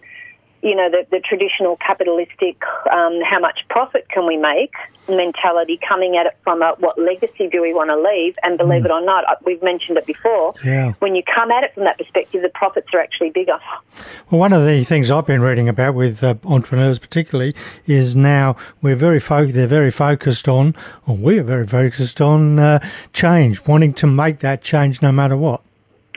you 0.65 0.75
know, 0.75 0.89
the, 0.89 1.05
the 1.11 1.19
traditional 1.19 1.77
capitalistic, 1.77 2.59
um, 2.91 3.21
how 3.21 3.37
much 3.39 3.59
profit 3.69 4.09
can 4.09 4.25
we 4.25 4.35
make 4.35 4.73
mentality 5.07 5.79
coming 5.87 6.17
at 6.17 6.25
it 6.25 6.35
from 6.43 6.63
a, 6.63 6.73
what 6.79 6.97
legacy 6.97 7.47
do 7.47 7.61
we 7.61 7.71
want 7.71 7.91
to 7.91 7.95
leave? 7.95 8.35
And 8.41 8.57
believe 8.57 8.81
mm. 8.81 8.85
it 8.85 8.91
or 8.91 9.05
not, 9.05 9.25
we've 9.45 9.61
mentioned 9.61 9.99
it 9.99 10.07
before. 10.07 10.55
Yeah. 10.63 10.93
When 10.97 11.15
you 11.15 11.21
come 11.23 11.51
at 11.51 11.63
it 11.63 11.75
from 11.75 11.83
that 11.83 11.99
perspective, 11.99 12.41
the 12.41 12.49
profits 12.49 12.87
are 12.95 12.99
actually 12.99 13.29
bigger. 13.29 13.59
Well, 14.31 14.39
one 14.39 14.53
of 14.53 14.65
the 14.65 14.83
things 14.83 15.11
I've 15.11 15.27
been 15.27 15.41
reading 15.41 15.69
about 15.69 15.93
with 15.93 16.23
uh, 16.23 16.33
entrepreneurs, 16.43 16.97
particularly, 16.97 17.53
is 17.85 18.15
now 18.15 18.55
we're 18.81 18.95
very 18.95 19.19
they're 19.19 19.67
very 19.67 19.91
focused 19.91 20.49
on, 20.49 20.73
or 21.05 21.15
we 21.15 21.37
are 21.37 21.43
very 21.43 21.67
focused 21.67 22.21
on 22.21 22.57
uh, 22.57 22.79
change, 23.13 23.63
wanting 23.67 23.93
to 23.93 24.07
make 24.07 24.39
that 24.39 24.63
change 24.63 25.03
no 25.03 25.11
matter 25.11 25.37
what. 25.37 25.61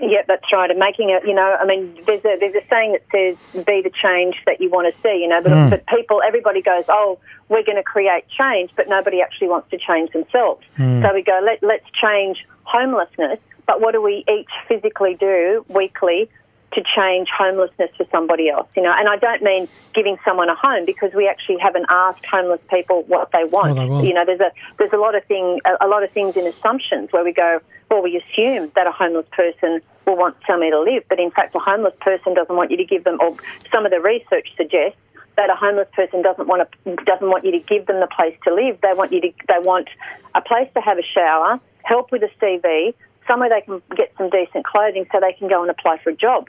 Yeah, 0.01 0.23
that's 0.27 0.53
right. 0.53 0.71
And 0.71 0.79
making 0.79 1.11
it, 1.11 1.27
you 1.27 1.35
know, 1.35 1.57
I 1.61 1.65
mean, 1.67 1.99
there's 2.07 2.25
a 2.25 2.37
there's 2.39 2.55
a 2.55 2.67
saying 2.69 2.93
that 2.93 3.03
says, 3.11 3.65
"Be 3.65 3.83
the 3.83 3.91
change 3.91 4.37
that 4.47 4.61
you 4.61 4.71
want 4.71 4.95
to 4.95 5.01
see." 5.03 5.23
You 5.23 5.29
know, 5.29 5.43
but, 5.43 5.53
mm. 5.53 5.71
but 5.71 5.87
people, 5.87 6.23
everybody 6.27 6.63
goes, 6.63 6.85
"Oh, 6.89 7.19
we're 7.49 7.65
going 7.65 7.77
to 7.77 7.83
create 7.83 8.25
change," 8.29 8.71
but 8.77 8.89
nobody 8.89 9.21
actually 9.23 9.49
wants 9.49 9.71
to 9.71 9.79
change 9.79 10.13
themselves. 10.13 10.65
Mm. 10.77 11.03
So 11.03 11.15
we 11.15 11.23
go, 11.23 11.41
Let, 11.43 11.63
let's 11.63 11.89
change 11.91 12.47
homelessness. 12.65 13.41
But 13.67 13.81
what 13.81 13.93
do 13.93 14.01
we 14.01 14.25
each 14.29 14.51
physically 14.67 15.15
do 15.15 15.65
weekly 15.69 16.31
to 16.73 16.83
change 16.83 17.29
homelessness 17.31 17.91
for 17.97 18.07
somebody 18.11 18.51
else, 18.51 18.69
you 18.77 18.83
know. 18.83 18.93
And 18.93 19.09
I 19.09 19.17
don't 19.17 19.43
mean 19.43 19.69
giving 19.95 20.19
someone 20.25 20.49
a 20.51 20.55
home 20.55 20.85
because 20.85 21.13
we 21.15 21.27
actually 21.27 21.59
haven't 21.59 21.87
asked 21.89 22.25
homeless 22.27 22.61
people 22.69 23.05
what 23.05 23.33
they 23.33 23.45
want. 23.45 23.75
Well, 23.75 23.75
they 23.75 23.91
want. 23.91 24.07
You 24.07 24.15
know, 24.15 24.25
there's 24.25 24.41
a 24.41 24.53
there's 24.79 24.93
a 24.93 24.99
lot 24.99 25.15
of 25.15 25.25
thing 25.25 25.61
a, 25.65 25.87
a 25.87 25.89
lot 25.89 26.03
of 26.03 26.11
things 26.11 26.37
in 26.37 26.47
assumptions 26.47 27.11
where 27.11 27.25
we 27.25 27.33
go, 27.33 27.61
well, 27.91 28.03
we 28.03 28.17
assume 28.17 28.71
that 28.75 28.87
a 28.87 28.93
homeless 28.93 29.27
person 29.33 29.81
will 30.07 30.17
want 30.17 30.37
somewhere 30.47 30.71
to 30.71 30.81
live, 30.81 31.05
but 31.09 31.19
in 31.19 31.31
fact, 31.31 31.55
a 31.55 31.59
homeless 31.59 31.95
person 32.01 32.35
doesn't 32.35 32.55
want 32.55 32.71
you 32.71 32.77
to 32.77 32.85
give 32.85 33.05
them. 33.05 33.19
Or 33.21 33.35
some 33.73 33.85
of 33.87 33.91
the 33.91 34.01
research 34.01 34.49
suggests 34.57 34.99
that 35.37 35.51
a 35.51 35.55
homeless 35.55 35.89
person 35.95 36.21
doesn't 36.21 36.49
want 36.49 36.69
to 36.85 36.97
doesn't 37.05 37.29
want 37.29 37.45
you 37.45 37.53
to 37.53 37.61
give 37.61 37.87
them 37.87 38.01
the 38.01 38.09
place 38.09 38.37
to 38.45 38.55
live. 38.55 38.79
They 38.83 38.93
want 38.93 39.13
you 39.13 39.23
to 39.23 39.33
they 39.49 39.59
want 39.61 39.89
a 40.35 40.43
place 40.43 40.69
to 40.75 40.81
have 40.83 40.99
a 40.99 41.03
shower, 41.03 41.61
help 41.85 42.13
with 42.13 42.23
a 42.23 42.31
CV, 42.43 42.93
somewhere 43.27 43.49
they 43.49 43.63
can 43.63 43.81
get 43.97 44.13
some 44.19 44.29
decent 44.29 44.67
clothing 44.67 45.07
so 45.11 45.21
they 45.21 45.33
can 45.33 45.49
go 45.49 45.63
and 45.63 45.71
apply 45.71 45.99
for 45.99 46.11
a 46.11 46.17
job. 46.17 46.49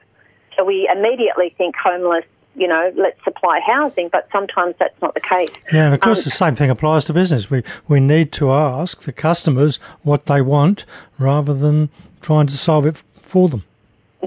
So 0.59 0.65
we 0.65 0.89
immediately 0.93 1.55
think 1.57 1.77
homeless, 1.77 2.25
you 2.53 2.67
know, 2.67 2.91
let's 2.97 3.23
supply 3.23 3.61
housing, 3.65 4.09
but 4.09 4.27
sometimes 4.29 4.75
that's 4.77 5.01
not 5.01 5.13
the 5.13 5.21
case. 5.21 5.51
Yeah, 5.71 5.85
and 5.85 5.93
of 5.93 6.01
course 6.01 6.19
um, 6.19 6.23
the 6.25 6.31
same 6.31 6.55
thing 6.57 6.69
applies 6.69 7.05
to 7.05 7.13
business. 7.13 7.49
We 7.49 7.63
we 7.87 8.01
need 8.01 8.33
to 8.33 8.51
ask 8.51 9.03
the 9.03 9.13
customers 9.13 9.77
what 10.03 10.25
they 10.25 10.41
want 10.41 10.85
rather 11.17 11.53
than 11.53 11.89
trying 12.21 12.47
to 12.47 12.57
solve 12.57 12.85
it 12.85 13.01
for 13.21 13.47
them. 13.47 13.63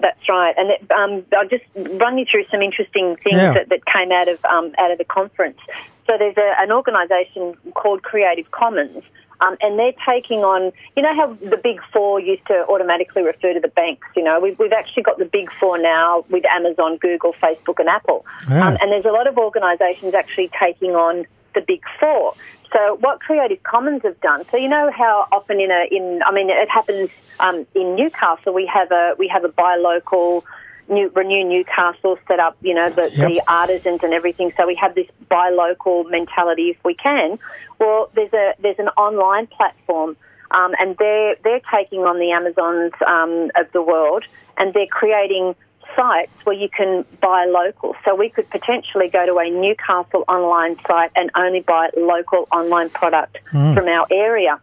That's 0.01 0.27
right, 0.27 0.55
and 0.57 0.71
it, 0.71 0.91
um, 0.91 1.23
I'll 1.37 1.49
just 1.49 1.65
run 2.01 2.17
you 2.17 2.25
through 2.25 2.47
some 2.51 2.63
interesting 2.63 3.15
things 3.17 3.37
yeah. 3.37 3.53
that, 3.53 3.69
that, 3.69 3.85
came 3.85 4.11
out 4.11 4.29
of 4.29 4.43
um, 4.47 4.75
out 4.79 4.91
of 4.91 4.97
the 4.97 5.05
conference. 5.05 5.59
So 6.07 6.17
there's 6.17 6.39
a, 6.39 6.55
an 6.61 6.73
organisation 6.73 7.55
called 7.75 8.05
Creative 8.05 8.51
Commons, 8.53 9.05
um, 9.43 9.57
and 9.61 9.79
they're 9.79 9.95
taking 10.07 10.41
on, 10.41 10.73
you 10.97 11.03
know 11.03 11.15
how 11.15 11.35
the 11.35 11.57
big 11.57 11.81
four 11.93 12.21
used 12.21 12.47
to 12.47 12.65
automatically 12.69 13.23
refer 13.23 13.53
to 13.53 13.61
the 13.61 13.69
banks, 13.69 14.07
you 14.17 14.23
know, 14.23 14.39
we've, 14.41 14.59
we've 14.59 14.73
actually 14.73 15.03
got 15.03 15.19
the 15.19 15.25
big 15.25 15.51
four 15.59 15.79
now 15.79 16.25
with 16.31 16.45
Amazon, 16.47 16.97
Google, 16.97 17.33
Facebook 17.35 17.79
and 17.79 17.89
Apple. 17.89 18.25
Yeah. 18.49 18.69
Um, 18.69 18.79
and 18.81 18.93
there's 18.93 19.05
a 19.05 19.11
lot 19.11 19.27
of 19.27 19.37
organisations 19.37 20.15
actually 20.15 20.51
taking 20.59 20.95
on 20.95 21.27
the 21.55 21.61
big 21.61 21.83
four. 21.99 22.35
So 22.73 22.97
what 23.01 23.21
Creative 23.21 23.63
Commons 23.63 24.03
have 24.05 24.19
done, 24.21 24.45
so 24.51 24.57
you 24.57 24.69
know 24.69 24.91
how 24.91 25.27
often 25.31 25.61
in 25.61 25.71
a 25.71 25.87
in 25.91 26.23
I 26.25 26.33
mean 26.33 26.49
it 26.49 26.71
happens 26.71 27.11
um, 27.39 27.67
in 27.75 27.97
Newcastle 27.97 28.55
we 28.55 28.65
have 28.67 28.91
a 28.91 29.15
we 29.19 29.29
have 29.29 29.45
a 29.45 29.49
buy 29.49 29.77
local 29.77 30.45
New, 30.93 31.09
Renew 31.15 31.45
Newcastle 31.45 32.19
set 32.29 32.39
up, 32.39 32.57
you 32.63 32.75
know, 32.75 32.89
the, 32.91 33.11
Yep. 33.11 33.29
the 33.29 33.43
artisans 33.49 34.03
and 34.05 34.13
everything. 34.15 34.53
So 34.57 34.67
we 34.67 34.75
have 34.77 34.95
this 34.95 35.07
buy 35.29 35.49
local 35.51 36.05
mentality 36.05 36.71
if 36.71 36.77
we 36.85 36.95
can. 36.95 37.39
Well, 37.79 38.11
there's 38.15 38.33
a 38.33 38.55
there's 38.61 38.79
an 38.79 38.89
online 38.97 39.47
platform, 39.49 40.17
um, 40.51 40.75
and 40.79 40.97
they're 40.99 41.37
they're 41.43 41.61
taking 41.75 42.01
on 42.01 42.19
the 42.19 42.31
Amazons 42.33 42.93
um, 43.07 43.51
of 43.57 43.73
the 43.73 43.83
world, 43.83 44.25
and 44.59 44.73
they're 44.75 44.87
creating 44.87 45.55
sites 45.97 46.33
where 46.45 46.57
you 46.57 46.69
can 46.69 47.05
buy 47.21 47.45
local. 47.47 47.95
So 48.05 48.15
we 48.15 48.29
could 48.31 48.49
potentially 48.51 49.09
go 49.09 49.27
to 49.27 49.37
a 49.39 49.51
Newcastle 49.51 50.25
online 50.29 50.77
site 50.87 51.11
and 51.17 51.31
only 51.35 51.61
buy 51.61 51.91
local 51.97 52.47
online 52.53 52.89
product 52.91 53.39
from 53.75 53.89
our 53.89 54.07
area. 54.11 54.61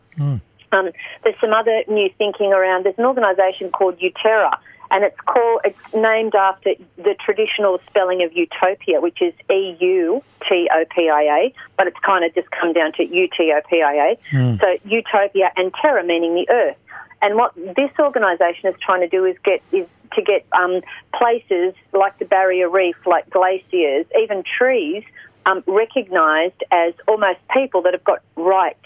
Um, 0.71 0.89
there's 1.24 1.36
some 1.41 1.53
other 1.53 1.83
new 1.88 2.09
thinking 2.17 2.53
around. 2.53 2.86
There's 2.86 2.98
an 2.98 3.05
organisation 3.05 3.69
called 3.71 4.00
Utera, 4.00 4.57
and 4.91 5.03
it's 5.03 5.19
called 5.22 5.62
it's 5.63 5.93
named 5.93 6.36
after 6.36 6.74
the 6.98 7.15
traditional 7.24 7.79
spelling 7.88 8.24
of 8.24 8.34
utopia, 8.34 9.01
which 9.01 9.22
is 9.22 9.34
E 9.51 9.77
U 9.79 10.24
T 10.48 10.69
O 10.74 10.86
P 10.89 11.10
I 11.10 11.22
A, 11.22 11.53
but 11.77 11.88
it's 11.88 12.00
kind 12.00 12.25
of 12.25 12.34
just 12.34 12.50
come 12.51 12.74
down 12.74 12.93
to 12.93 13.03
U 13.03 13.27
T 13.36 13.53
O 13.55 13.62
P 13.69 13.81
I 13.81 13.93
A. 13.93 14.19
So 14.58 14.77
utopia 14.86 15.51
and 15.55 15.74
terra 15.81 16.03
meaning 16.03 16.36
the 16.36 16.50
earth. 16.50 16.77
And 17.22 17.36
what 17.36 17.53
this 17.55 17.91
organisation 18.00 18.69
is 18.69 18.75
trying 18.81 19.01
to 19.01 19.10
do 19.10 19.25
is 19.25 19.36
get 19.43 19.62
is 19.72 19.88
to 20.13 20.22
get 20.22 20.46
um, 20.53 20.81
places 21.13 21.74
like 21.93 22.17
the 22.17 22.25
barrier 22.25 22.69
reef, 22.69 22.96
like 23.05 23.29
glaciers, 23.29 24.05
even 24.19 24.43
trees, 24.43 25.03
um, 25.46 25.63
recognised 25.67 26.63
as 26.72 26.93
almost 27.08 27.39
people 27.53 27.81
that 27.84 27.93
have 27.93 28.03
got 28.03 28.22
rights, 28.36 28.86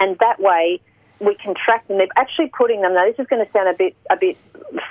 and 0.00 0.16
that 0.18 0.40
way 0.40 0.80
we 1.20 1.34
can 1.34 1.54
track 1.54 1.86
them. 1.88 1.98
They're 1.98 2.08
actually 2.16 2.48
putting 2.56 2.80
them. 2.80 2.94
Now, 2.94 3.06
this 3.06 3.18
is 3.18 3.26
going 3.26 3.44
to 3.44 3.52
sound 3.52 3.68
a 3.68 3.74
bit 3.74 3.96
a 4.10 4.16
bit 4.16 4.36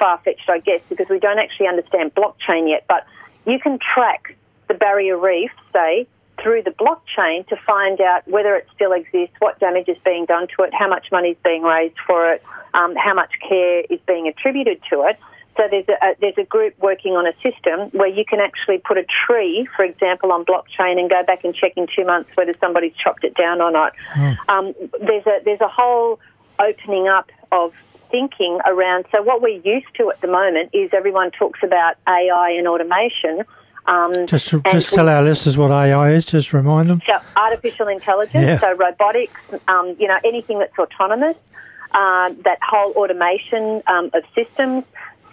far 0.04 0.20
fetched, 0.20 0.50
I 0.50 0.60
guess, 0.60 0.82
because 0.90 1.08
we 1.08 1.20
don't 1.20 1.40
actually 1.40 1.68
understand 1.68 2.14
blockchain 2.14 2.68
yet. 2.68 2.84
But 2.90 3.06
you 3.46 3.58
can 3.58 3.80
track 3.80 4.36
the 4.68 4.74
barrier 4.74 5.18
reef, 5.18 5.52
say, 5.72 6.08
through 6.42 6.64
the 6.64 6.72
blockchain 6.72 7.48
to 7.48 7.56
find 7.56 8.02
out 8.02 8.28
whether 8.28 8.54
it 8.56 8.68
still 8.76 8.92
exists, 8.92 9.36
what 9.40 9.60
damage 9.62 9.88
is 9.88 9.98
being 10.04 10.26
done 10.26 10.48
to 10.58 10.64
it, 10.64 10.74
how 10.74 10.90
much 10.90 11.08
money 11.10 11.30
is 11.30 11.38
being 11.42 11.64
raised 11.64 11.96
for 12.06 12.34
it, 12.34 12.44
um, 12.74 12.96
how 12.98 13.14
much 13.14 13.32
care 13.48 13.84
is 13.90 14.00
being 14.06 14.28
attributed 14.28 14.82
to 14.90 15.04
it. 15.04 15.18
So 15.56 15.64
there's 15.72 15.88
a, 15.88 15.94
a 16.06 16.16
there's 16.20 16.38
a 16.38 16.44
group 16.44 16.74
working 16.80 17.14
on 17.14 17.26
a 17.28 17.34
system 17.42 17.90
where 17.92 18.10
you 18.10 18.26
can 18.26 18.40
actually 18.42 18.80
put 18.80 18.98
a 18.98 19.06
tree, 19.06 19.70
for 19.76 19.86
example, 19.86 20.34
on 20.34 20.44
blockchain 20.44 21.00
and 21.00 21.10
go 21.10 21.24
back 21.24 21.46
and 21.46 21.56
check 21.56 21.74
in 21.78 21.88
two 21.96 22.06
months 22.06 22.32
whether 22.34 22.56
somebody's 22.60 22.96
chopped 22.96 23.24
it 23.24 23.36
down 23.36 23.62
or 23.62 23.72
not. 23.72 23.94
Um, 24.50 24.74
there's 25.00 25.26
a 25.28 25.40
there's 25.46 25.62
a 25.62 25.68
whole 25.70 26.20
opening 26.60 27.08
up 27.08 27.32
of 27.52 27.74
thinking 28.18 28.60
around. 28.68 29.06
So 29.12 29.24
what 29.24 29.42
we're 29.42 29.60
used 29.76 29.88
to 29.98 30.12
at 30.12 30.22
the 30.22 30.28
moment 30.28 30.70
is 30.72 30.92
everyone 30.94 31.32
talks 31.32 31.60
about 31.64 31.96
AI 32.08 32.52
and 32.52 32.68
automation. 32.68 33.44
Um, 33.88 34.28
Just, 34.28 34.52
just 34.72 34.92
we- 34.92 34.96
tell 34.96 35.10
our 35.10 35.24
listeners 35.24 35.58
what 35.58 35.72
AI 35.72 36.12
is. 36.12 36.26
Just 36.26 36.54
remind 36.54 36.92
them. 36.92 37.02
so 37.08 37.18
artificial 37.36 37.88
intelligence, 37.88 38.46
Yeah. 38.46 38.60
so 38.60 38.74
robotics, 38.74 39.42
um, 39.68 39.96
you 40.00 40.08
know, 40.08 40.20
anything 40.24 40.60
that's 40.60 40.78
autonomous, 40.78 41.36
um, 41.92 42.38
that 42.46 42.60
whole 42.62 42.92
automation 42.94 43.82
um, 43.88 44.12
of 44.14 44.24
systems. 44.36 44.84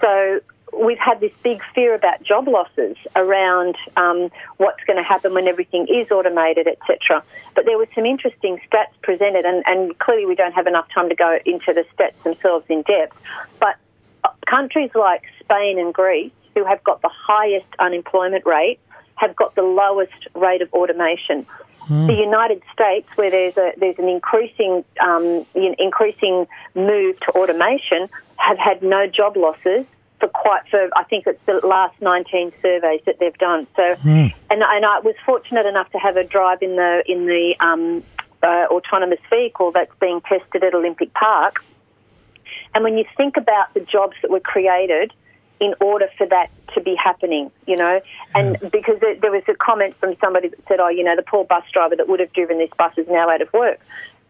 So 0.00 0.40
we've 0.72 0.98
had 0.98 1.20
this 1.20 1.32
big 1.42 1.62
fear 1.74 1.94
about 1.94 2.22
job 2.22 2.48
losses 2.48 2.96
around 3.16 3.76
um, 3.96 4.30
what's 4.56 4.82
going 4.84 4.96
to 4.96 5.02
happen 5.02 5.34
when 5.34 5.48
everything 5.48 5.86
is 5.88 6.10
automated, 6.10 6.66
etc. 6.66 7.22
But 7.54 7.64
there 7.66 7.78
were 7.78 7.88
some 7.94 8.06
interesting 8.06 8.60
stats 8.70 8.92
presented, 9.02 9.44
and, 9.44 9.62
and 9.66 9.98
clearly 9.98 10.26
we 10.26 10.34
don't 10.34 10.52
have 10.52 10.66
enough 10.66 10.88
time 10.94 11.08
to 11.08 11.14
go 11.14 11.38
into 11.44 11.72
the 11.72 11.84
stats 11.94 12.22
themselves 12.22 12.66
in 12.68 12.82
depth. 12.82 13.16
But 13.58 13.76
uh, 14.24 14.28
countries 14.46 14.90
like 14.94 15.22
Spain 15.40 15.78
and 15.78 15.92
Greece, 15.92 16.32
who 16.54 16.64
have 16.64 16.82
got 16.84 17.02
the 17.02 17.10
highest 17.10 17.66
unemployment 17.78 18.46
rate, 18.46 18.78
have 19.16 19.36
got 19.36 19.54
the 19.54 19.62
lowest 19.62 20.28
rate 20.34 20.62
of 20.62 20.72
automation. 20.72 21.46
The 21.88 22.14
United 22.14 22.62
States, 22.72 23.08
where 23.16 23.32
there's 23.32 23.56
a 23.56 23.72
there's 23.76 23.98
an 23.98 24.08
increasing 24.08 24.84
um, 25.00 25.44
increasing 25.54 26.46
move 26.76 27.18
to 27.20 27.32
automation, 27.32 28.08
have 28.36 28.58
had 28.58 28.80
no 28.80 29.08
job 29.08 29.36
losses 29.36 29.86
for 30.20 30.28
quite 30.28 30.68
for 30.70 30.88
I 30.94 31.04
think 31.04 31.26
it's 31.26 31.40
the 31.46 31.66
last 31.66 32.00
19 32.00 32.52
surveys 32.62 33.00
that 33.06 33.18
they've 33.18 33.36
done. 33.38 33.66
So, 33.74 33.96
and 34.50 34.62
and 34.62 34.84
I 34.86 35.00
was 35.00 35.14
fortunate 35.24 35.66
enough 35.66 35.90
to 35.92 35.98
have 35.98 36.16
a 36.16 36.24
drive 36.24 36.62
in 36.62 36.76
the 36.76 37.02
in 37.06 37.26
the 37.26 37.56
um, 37.60 38.02
uh, 38.42 38.66
autonomous 38.70 39.20
vehicle 39.28 39.72
that's 39.72 39.94
being 40.00 40.20
tested 40.20 40.62
at 40.62 40.74
Olympic 40.74 41.12
Park. 41.14 41.64
And 42.74 42.84
when 42.84 42.96
you 42.96 43.04
think 43.16 43.36
about 43.36 43.74
the 43.74 43.80
jobs 43.80 44.16
that 44.22 44.30
were 44.30 44.40
created 44.40 45.12
in 45.58 45.74
order 45.80 46.08
for 46.16 46.26
that 46.26 46.50
to 46.74 46.80
be 46.80 46.94
happening, 46.94 47.50
you 47.66 47.76
know, 47.76 48.00
and 48.34 48.58
because 48.70 48.98
there, 49.00 49.16
there 49.16 49.32
was 49.32 49.42
a 49.48 49.54
comment 49.54 49.96
from 49.96 50.14
somebody 50.16 50.48
that 50.48 50.58
said, 50.68 50.80
oh, 50.80 50.88
you 50.88 51.04
know, 51.04 51.16
the 51.16 51.22
poor 51.22 51.44
bus 51.44 51.64
driver 51.72 51.96
that 51.96 52.08
would 52.08 52.20
have 52.20 52.32
driven 52.32 52.58
this 52.58 52.70
bus 52.78 52.96
is 52.96 53.08
now 53.08 53.28
out 53.28 53.42
of 53.42 53.52
work. 53.52 53.80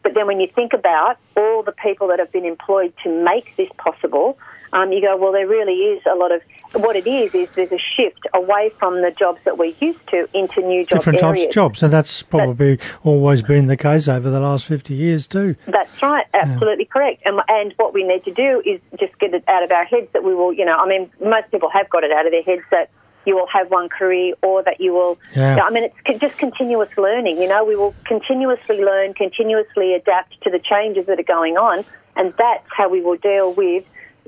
But 0.03 0.15
then 0.15 0.27
when 0.27 0.41
you 0.41 0.49
think 0.49 0.73
about 0.73 1.19
all 1.37 1.63
the 1.63 1.73
people 1.73 2.09
that 2.09 2.19
have 2.19 2.33
been 2.33 2.47
employed 2.47 2.95
to 3.05 3.25
make 3.25 3.55
this 3.57 3.69
possible, 3.77 4.39
um, 4.73 4.93
you 4.93 5.01
go, 5.01 5.17
well, 5.17 5.33
there 5.33 5.47
really 5.47 5.75
is 5.75 6.03
a 6.11 6.15
lot 6.15 6.33
of 6.33 6.43
what 6.75 6.97
it 6.97 7.07
is. 7.07 7.35
Is 7.35 7.49
there's 7.55 7.73
a 7.73 7.79
shift 7.79 8.27
away 8.35 8.71
from 8.79 9.03
the 9.03 9.11
jobs 9.11 9.41
that 9.45 9.59
we're 9.59 9.75
used 9.81 10.07
to 10.09 10.29
into 10.33 10.61
new 10.61 10.85
job 10.85 10.99
Different 11.01 11.23
areas. 11.23 11.39
types 11.43 11.49
of 11.49 11.55
jobs, 11.55 11.83
and 11.83 11.93
that's 11.93 12.23
probably 12.23 12.79
always 13.03 13.43
been 13.43 13.67
the 13.67 13.77
case 13.77 14.09
over 14.09 14.31
the 14.31 14.41
last 14.41 14.67
fifty 14.67 14.95
years 14.95 15.27
too. 15.27 15.57
That's 15.67 16.03
right, 16.03 16.27
absolutely 16.35 16.85
correct. 16.85 17.23
And, 17.25 17.41
and 17.49 17.75
what 17.77 17.93
we 17.95 18.05
need 18.05 18.25
to 18.25 18.33
do 18.33 18.63
is 18.65 18.81
just 18.99 19.19
get 19.19 19.35
it 19.35 19.45
out 19.49 19.63
of 19.63 19.71
our 19.73 19.85
heads 19.85 20.09
that 20.13 20.23
we 20.23 20.35
will, 20.35 20.53
you 20.53 20.65
know, 20.65 20.77
I 20.77 20.87
mean, 20.87 21.11
most 21.25 21.51
people 21.51 21.71
have 21.71 21.89
got 21.91 22.05
it 22.05 22.13
out 22.13 22.27
of 22.27 22.33
their 22.33 22.43
heads 22.43 22.63
that 22.71 22.91
you 23.27 23.37
will 23.37 23.47
have 23.49 23.71
one 23.71 23.89
career 23.89 24.35
or 24.43 24.63
that 24.63 24.81
you 24.81 24.95
will, 24.95 25.19
Yeah. 25.37 25.59
I 25.63 25.71
mean, 25.71 25.91
it's 26.07 26.21
just 26.21 26.39
continuous 26.39 26.89
learning, 26.97 27.41
you 27.41 27.49
know, 27.49 27.65
we 27.65 27.77
will 27.77 27.95
continuously 28.05 28.83
learn, 28.83 29.13
continuously 29.15 29.95
adapt 29.95 30.41
to 30.43 30.51
the 30.51 30.59
changes 30.59 31.07
that 31.07 31.19
are 31.21 31.23
going 31.25 31.57
on, 31.59 31.85
and 32.17 32.33
that's 32.39 32.67
how 32.71 32.89
we 32.89 33.03
will 33.03 33.17
deal 33.17 33.53
with. 33.53 33.85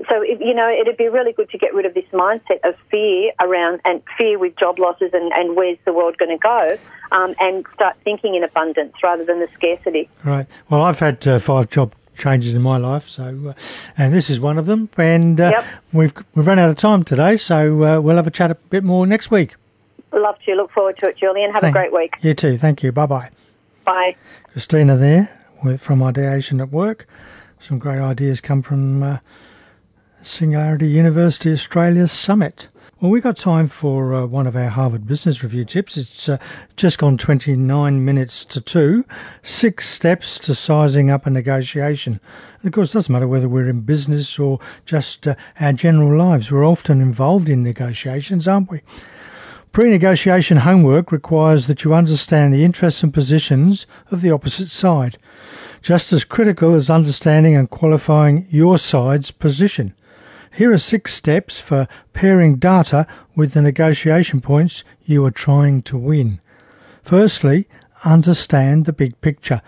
So, 0.09 0.21
if, 0.21 0.39
you 0.39 0.53
know, 0.53 0.69
it'd 0.69 0.97
be 0.97 1.07
really 1.07 1.33
good 1.33 1.49
to 1.51 1.57
get 1.57 1.73
rid 1.73 1.85
of 1.85 1.93
this 1.93 2.05
mindset 2.11 2.59
of 2.63 2.75
fear 2.89 3.31
around 3.39 3.81
and 3.85 4.01
fear 4.17 4.37
with 4.39 4.55
job 4.57 4.79
losses 4.79 5.11
and, 5.13 5.31
and 5.33 5.55
where's 5.55 5.77
the 5.85 5.93
world 5.93 6.17
going 6.17 6.31
to 6.31 6.41
go, 6.41 6.77
um, 7.11 7.35
and 7.39 7.65
start 7.73 7.95
thinking 8.03 8.35
in 8.35 8.43
abundance 8.43 8.93
rather 9.03 9.23
than 9.25 9.39
the 9.39 9.47
scarcity. 9.53 10.09
Right. 10.23 10.47
Well, 10.69 10.81
I've 10.81 10.99
had 10.99 11.25
uh, 11.27 11.39
five 11.39 11.69
job 11.69 11.93
changes 12.17 12.53
in 12.53 12.61
my 12.61 12.77
life, 12.77 13.07
so 13.09 13.23
uh, 13.49 13.53
and 13.97 14.13
this 14.13 14.29
is 14.29 14.39
one 14.39 14.57
of 14.59 14.65
them. 14.67 14.89
And 14.97 15.39
uh, 15.41 15.51
Yep. 15.55 15.65
we've 15.93 16.13
we've 16.35 16.45
run 16.47 16.59
out 16.59 16.69
of 16.69 16.77
time 16.77 17.03
today, 17.03 17.37
so 17.37 17.83
uh, 17.83 17.99
we'll 18.01 18.15
have 18.17 18.27
a 18.27 18.31
chat 18.31 18.51
a 18.51 18.55
bit 18.55 18.83
more 18.83 19.05
next 19.07 19.31
week. 19.31 19.55
Love 20.11 20.37
to. 20.45 20.53
Look 20.53 20.71
forward 20.71 20.97
to 20.99 21.09
it, 21.09 21.17
Julian. 21.17 21.51
Have 21.53 21.61
Thank- 21.61 21.75
a 21.75 21.79
great 21.79 21.93
week. 21.93 22.13
You 22.21 22.33
too. 22.35 22.57
Thank 22.57 22.83
you. 22.83 22.91
Bye 22.91 23.07
bye. 23.07 23.29
Bye. 23.83 24.15
Christina 24.51 24.95
there 24.95 25.29
with 25.63 25.81
from 25.81 26.03
Ideation 26.03 26.61
at 26.61 26.69
Work. 26.71 27.07
Some 27.59 27.79
great 27.79 27.99
ideas 27.99 28.41
come 28.41 28.61
from 28.61 29.01
uh, 29.01 29.17
Singularity 30.25 30.87
University 30.87 31.51
Australia 31.51 32.07
Summit. 32.07 32.69
Well, 33.01 33.11
we've 33.11 33.23
got 33.23 33.35
time 33.35 33.67
for 33.67 34.13
uh, 34.13 34.25
one 34.25 34.47
of 34.47 34.55
our 34.55 34.69
Harvard 34.69 35.05
Business 35.05 35.43
Review 35.43 35.65
tips. 35.65 35.97
It's 35.97 36.29
uh, 36.29 36.37
just 36.77 36.99
gone 36.99 37.17
29 37.17 38.05
minutes 38.05 38.45
to 38.45 38.61
two. 38.61 39.03
Six 39.41 39.89
steps 39.89 40.39
to 40.39 40.55
sizing 40.55 41.11
up 41.11 41.25
a 41.25 41.29
negotiation. 41.29 42.21
And 42.61 42.67
of 42.67 42.71
course, 42.71 42.91
it 42.91 42.93
doesn't 42.93 43.11
matter 43.11 43.27
whether 43.27 43.49
we're 43.49 43.67
in 43.67 43.81
business 43.81 44.39
or 44.39 44.59
just 44.85 45.27
uh, 45.27 45.35
our 45.59 45.73
general 45.73 46.17
lives. 46.17 46.49
We're 46.49 46.65
often 46.65 47.01
involved 47.01 47.49
in 47.49 47.61
negotiations, 47.61 48.47
aren't 48.47 48.71
we? 48.71 48.79
Pre 49.73 49.89
negotiation 49.89 50.57
homework 50.57 51.11
requires 51.11 51.67
that 51.67 51.83
you 51.83 51.93
understand 51.93 52.53
the 52.53 52.63
interests 52.63 53.03
and 53.03 53.13
positions 53.13 53.85
of 54.11 54.21
the 54.21 54.31
opposite 54.31 54.69
side, 54.69 55.17
just 55.81 56.13
as 56.13 56.23
critical 56.23 56.75
as 56.75 56.89
understanding 56.89 57.57
and 57.57 57.69
qualifying 57.69 58.45
your 58.49 58.77
side's 58.77 59.31
position. 59.31 59.93
Here 60.55 60.71
are 60.71 60.77
six 60.77 61.15
steps 61.15 61.59
for 61.59 61.87
pairing 62.13 62.57
data 62.57 63.07
with 63.35 63.53
the 63.53 63.61
negotiation 63.61 64.39
points 64.39 64.83
you 65.03 65.25
are 65.25 65.31
trying 65.31 65.81
to 65.83 65.97
win. 65.97 66.39
Firstly, 67.01 67.67
understand 68.05 68.85
the 68.85 68.93
big 68.93 69.19
picture 69.19 69.63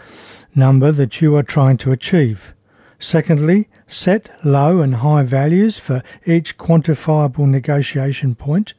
number 0.54 0.92
that 0.92 1.22
you 1.22 1.36
are 1.36 1.44
trying 1.44 1.78
to 1.78 1.92
achieve. 1.92 2.54
Secondly, 3.00 3.68
set 3.88 4.30
low 4.46 4.82
and 4.82 4.98
high 4.98 5.24
values 5.24 5.80
for 5.80 6.04
each 6.24 6.60
quantifiable 6.60 7.48
negotiation 7.48 8.36
point. 8.36 8.76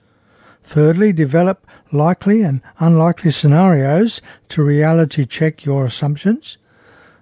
Thirdly, 0.63 1.13
develop 1.13 1.67
likely 1.91 2.43
and 2.43 2.61
unlikely 2.79 3.33
scenarios 3.33 4.23
to 4.51 4.63
reality 4.63 5.25
check 5.25 5.65
your 5.65 5.85
assumptions. 5.85 6.57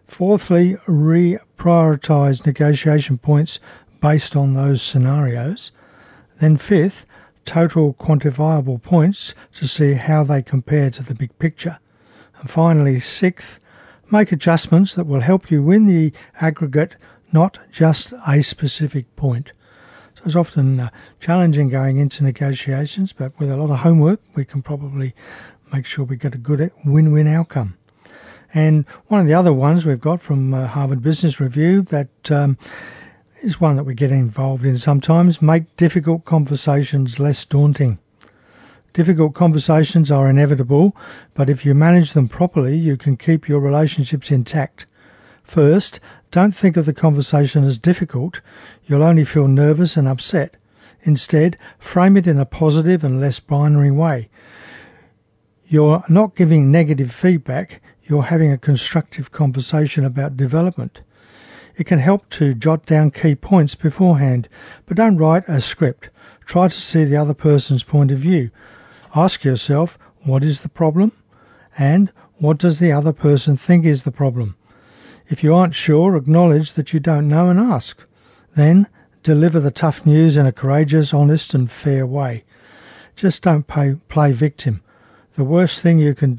Fourthly, 0.06 0.74
reprioritize 0.86 2.44
negotiation 2.44 3.16
points 3.16 3.58
based 4.04 4.36
on 4.36 4.52
those 4.52 4.82
scenarios. 4.82 5.72
Then 6.38 6.58
fifth, 6.58 7.06
total 7.46 7.94
quantifiable 7.94 8.82
points 8.82 9.34
to 9.54 9.66
see 9.66 9.94
how 9.94 10.22
they 10.22 10.42
compare 10.42 10.90
to 10.90 11.02
the 11.02 11.14
big 11.14 11.38
picture. 11.38 11.78
And 12.38 12.50
finally, 12.50 13.00
sixth, 13.00 13.58
make 14.10 14.30
adjustments 14.30 14.94
that 14.94 15.06
will 15.06 15.20
help 15.20 15.50
you 15.50 15.62
win 15.62 15.86
the 15.86 16.12
aggregate, 16.38 16.96
not 17.32 17.58
just 17.72 18.12
a 18.28 18.42
specific 18.42 19.06
point. 19.16 19.52
So 20.16 20.24
it's 20.26 20.36
often 20.36 20.80
uh, 20.80 20.90
challenging 21.18 21.70
going 21.70 21.96
into 21.96 22.24
negotiations, 22.24 23.14
but 23.14 23.32
with 23.38 23.50
a 23.50 23.56
lot 23.56 23.70
of 23.70 23.78
homework, 23.78 24.20
we 24.34 24.44
can 24.44 24.60
probably 24.60 25.14
make 25.72 25.86
sure 25.86 26.04
we 26.04 26.16
get 26.16 26.34
a 26.34 26.38
good 26.38 26.70
win-win 26.84 27.26
outcome. 27.26 27.78
And 28.52 28.84
one 29.06 29.20
of 29.22 29.26
the 29.26 29.32
other 29.32 29.54
ones 29.54 29.86
we've 29.86 29.98
got 29.98 30.20
from 30.20 30.52
uh, 30.52 30.66
Harvard 30.66 31.00
Business 31.00 31.40
Review 31.40 31.80
that 31.80 32.30
um, 32.30 32.58
is 33.44 33.60
one 33.60 33.76
that 33.76 33.84
we 33.84 33.94
get 33.94 34.10
involved 34.10 34.64
in 34.64 34.78
sometimes 34.78 35.42
make 35.42 35.76
difficult 35.76 36.24
conversations 36.24 37.20
less 37.20 37.44
daunting. 37.44 37.98
Difficult 38.94 39.34
conversations 39.34 40.10
are 40.10 40.30
inevitable, 40.30 40.96
but 41.34 41.50
if 41.50 41.66
you 41.66 41.74
manage 41.74 42.14
them 42.14 42.26
properly, 42.26 42.74
you 42.74 42.96
can 42.96 43.18
keep 43.18 43.46
your 43.46 43.60
relationships 43.60 44.30
intact. 44.30 44.86
First, 45.42 46.00
don't 46.30 46.56
think 46.56 46.78
of 46.78 46.86
the 46.86 46.94
conversation 46.94 47.64
as 47.64 47.76
difficult. 47.76 48.40
You'll 48.86 49.02
only 49.02 49.26
feel 49.26 49.46
nervous 49.46 49.96
and 49.98 50.08
upset. 50.08 50.56
Instead, 51.02 51.58
frame 51.78 52.16
it 52.16 52.26
in 52.26 52.40
a 52.40 52.46
positive 52.46 53.04
and 53.04 53.20
less 53.20 53.40
binary 53.40 53.90
way. 53.90 54.30
You're 55.66 56.02
not 56.08 56.34
giving 56.34 56.70
negative 56.70 57.12
feedback, 57.12 57.82
you're 58.04 58.22
having 58.22 58.50
a 58.50 58.58
constructive 58.58 59.32
conversation 59.32 60.04
about 60.04 60.36
development. 60.36 61.02
It 61.76 61.84
can 61.84 61.98
help 61.98 62.28
to 62.30 62.54
jot 62.54 62.86
down 62.86 63.10
key 63.10 63.34
points 63.34 63.74
beforehand, 63.74 64.48
but 64.86 64.96
don't 64.96 65.16
write 65.16 65.44
a 65.48 65.60
script. 65.60 66.10
Try 66.44 66.68
to 66.68 66.80
see 66.80 67.04
the 67.04 67.16
other 67.16 67.34
person's 67.34 67.82
point 67.82 68.10
of 68.10 68.18
view. 68.18 68.50
Ask 69.14 69.44
yourself, 69.44 69.98
what 70.22 70.44
is 70.44 70.60
the 70.60 70.68
problem? 70.68 71.12
And 71.76 72.12
what 72.36 72.58
does 72.58 72.78
the 72.78 72.92
other 72.92 73.12
person 73.12 73.56
think 73.56 73.84
is 73.84 74.02
the 74.04 74.12
problem? 74.12 74.56
If 75.28 75.42
you 75.42 75.54
aren't 75.54 75.74
sure, 75.74 76.16
acknowledge 76.16 76.74
that 76.74 76.92
you 76.92 77.00
don't 77.00 77.28
know 77.28 77.48
and 77.48 77.58
ask. 77.58 78.06
Then 78.54 78.86
deliver 79.22 79.58
the 79.58 79.70
tough 79.70 80.06
news 80.06 80.36
in 80.36 80.46
a 80.46 80.52
courageous, 80.52 81.14
honest, 81.14 81.54
and 81.54 81.70
fair 81.70 82.06
way. 82.06 82.44
Just 83.16 83.42
don't 83.42 83.66
pay, 83.66 83.96
play 84.08 84.32
victim. 84.32 84.82
The 85.34 85.44
worst 85.44 85.82
thing 85.82 85.98
you 85.98 86.14
can 86.14 86.34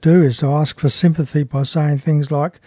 do 0.00 0.22
is 0.22 0.38
to 0.38 0.46
ask 0.46 0.80
for 0.80 0.88
sympathy 0.88 1.44
by 1.44 1.62
saying 1.62 1.98
things 1.98 2.32
like, 2.32 2.58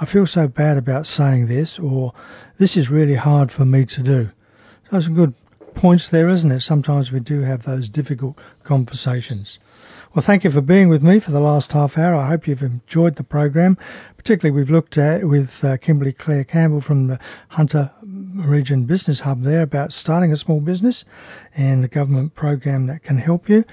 I 0.00 0.04
feel 0.04 0.26
so 0.26 0.48
bad 0.48 0.76
about 0.76 1.06
saying 1.06 1.46
this, 1.46 1.78
or 1.78 2.12
this 2.58 2.76
is 2.76 2.90
really 2.90 3.14
hard 3.14 3.52
for 3.52 3.64
me 3.64 3.84
to 3.86 4.02
do. 4.02 4.30
Those 4.90 5.06
are 5.06 5.12
good 5.12 5.34
points 5.74 6.08
there, 6.08 6.28
isn't 6.28 6.50
it? 6.50 6.60
Sometimes 6.60 7.12
we 7.12 7.20
do 7.20 7.42
have 7.42 7.62
those 7.62 7.88
difficult 7.88 8.40
conversations. 8.64 9.60
Well, 10.12 10.22
thank 10.24 10.42
you 10.42 10.50
for 10.50 10.60
being 10.60 10.88
with 10.88 11.04
me 11.04 11.20
for 11.20 11.30
the 11.30 11.38
last 11.38 11.70
half 11.70 11.96
hour. 11.96 12.16
I 12.16 12.26
hope 12.26 12.48
you've 12.48 12.62
enjoyed 12.62 13.14
the 13.14 13.22
program. 13.22 13.78
Particularly, 14.16 14.58
we've 14.58 14.68
looked 14.68 14.98
at 14.98 15.28
with 15.28 15.62
uh, 15.62 15.76
Kimberly 15.76 16.12
Claire 16.12 16.42
Campbell 16.42 16.80
from 16.80 17.06
the 17.06 17.20
Hunter 17.50 17.92
Region 18.46 18.84
Business 18.84 19.20
Hub 19.20 19.42
there 19.42 19.62
about 19.62 19.92
starting 19.92 20.32
a 20.32 20.36
small 20.36 20.60
business 20.60 21.04
and 21.56 21.82
the 21.82 21.88
government 21.88 22.34
program 22.34 22.86
that 22.86 23.02
can 23.02 23.18
help 23.18 23.48
you. 23.48 23.64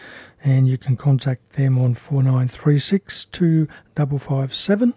And 0.43 0.67
you 0.67 0.77
can 0.77 0.97
contact 0.97 1.53
them 1.53 1.77
on 1.77 1.93
4936 1.93 3.25
2557. 3.25 4.93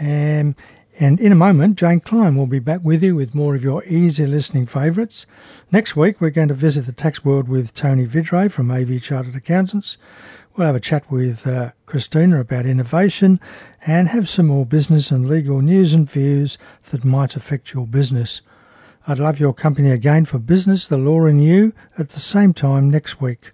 And 0.00 0.54
and 1.00 1.18
in 1.20 1.32
a 1.32 1.36
moment, 1.36 1.78
Jane 1.78 2.00
Klein 2.00 2.36
will 2.36 2.46
be 2.46 2.58
back 2.58 2.80
with 2.84 3.02
you 3.02 3.16
with 3.16 3.34
more 3.34 3.54
of 3.54 3.64
your 3.64 3.82
easy 3.84 4.26
listening 4.26 4.66
favourites. 4.66 5.26
Next 5.70 5.96
week, 5.96 6.20
we're 6.20 6.30
going 6.30 6.48
to 6.48 6.54
visit 6.54 6.84
the 6.84 6.92
tax 6.92 7.24
world 7.24 7.48
with 7.48 7.72
Tony 7.72 8.06
Vidray 8.06 8.52
from 8.52 8.70
AV 8.70 9.02
Chartered 9.02 9.34
Accountants. 9.34 9.96
We'll 10.54 10.66
have 10.66 10.76
a 10.76 10.80
chat 10.80 11.10
with 11.10 11.46
uh, 11.46 11.72
Christina 11.86 12.38
about 12.40 12.66
innovation 12.66 13.40
and 13.86 14.08
have 14.08 14.28
some 14.28 14.48
more 14.48 14.66
business 14.66 15.10
and 15.10 15.26
legal 15.26 15.62
news 15.62 15.94
and 15.94 16.08
views 16.08 16.58
that 16.90 17.06
might 17.06 17.36
affect 17.36 17.72
your 17.72 17.86
business. 17.86 18.42
I'd 19.06 19.18
love 19.18 19.40
your 19.40 19.52
company 19.52 19.90
again 19.90 20.24
for 20.24 20.38
Business, 20.38 20.86
the 20.86 20.96
Law 20.96 21.26
and 21.26 21.42
You 21.42 21.72
at 21.98 22.10
the 22.10 22.20
same 22.20 22.54
time 22.54 22.88
next 22.88 23.20
week. 23.20 23.52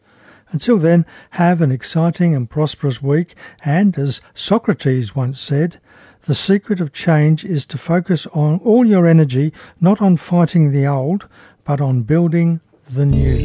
Until 0.50 0.78
then, 0.78 1.06
have 1.30 1.60
an 1.60 1.70
exciting 1.70 2.34
and 2.34 2.48
prosperous 2.48 3.02
week, 3.02 3.34
and 3.64 3.98
as 3.98 4.20
Socrates 4.34 5.14
once 5.14 5.40
said, 5.40 5.78
the 6.22 6.34
secret 6.34 6.80
of 6.80 6.92
change 6.92 7.44
is 7.44 7.64
to 7.66 7.78
focus 7.78 8.26
on 8.28 8.60
all 8.64 8.84
your 8.84 9.06
energy 9.06 9.52
not 9.80 10.02
on 10.02 10.16
fighting 10.16 10.70
the 10.70 10.86
old, 10.86 11.26
but 11.64 11.80
on 11.80 12.02
building 12.02 12.60
the 12.90 13.06
new. 13.06 13.38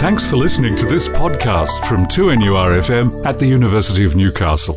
Thanks 0.00 0.26
for 0.26 0.36
listening 0.36 0.76
to 0.76 0.86
this 0.86 1.08
podcast 1.08 1.86
from 1.86 2.06
2NURFM 2.06 3.24
at 3.24 3.38
the 3.38 3.46
University 3.46 4.04
of 4.04 4.16
Newcastle. 4.16 4.76